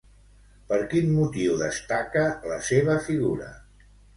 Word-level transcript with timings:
Per 0.71 0.79
quin 0.93 1.11
motiu 1.17 1.59
destaca, 1.61 2.25
la 2.53 2.59
seva 2.71 2.99
figura? 3.11 3.53